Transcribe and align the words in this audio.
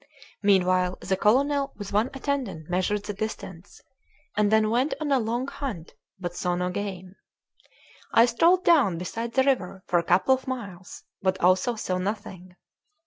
Meanwhile 0.41 0.97
the 1.01 1.15
colonel 1.15 1.73
with 1.77 1.93
one 1.93 2.09
attendant 2.15 2.67
measured 2.71 3.03
the 3.05 3.13
distance, 3.13 3.83
and 4.35 4.51
then 4.51 4.71
went 4.71 4.95
on 4.99 5.11
a 5.11 5.19
long 5.19 5.47
hunt, 5.47 5.93
but 6.19 6.35
saw 6.35 6.55
no 6.55 6.71
game. 6.71 7.15
I 8.11 8.25
strolled 8.25 8.65
down 8.65 8.97
beside 8.97 9.33
the 9.33 9.43
river 9.43 9.83
for 9.85 9.99
a 9.99 10.03
couple 10.03 10.33
of 10.33 10.47
miles, 10.47 11.03
but 11.21 11.39
also 11.39 11.75
saw 11.75 11.99
nothing. 11.99 12.55